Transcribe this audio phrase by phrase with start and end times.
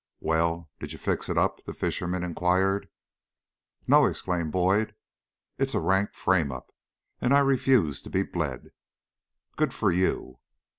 [0.19, 2.89] "Well, did you fix it up?" the fisherman inquired.
[3.85, 4.95] "No," exclaimed Boyd.
[5.59, 6.73] "It's a rank frame up,
[7.19, 8.71] and I refused to be bled."
[9.57, 10.39] "Good for you."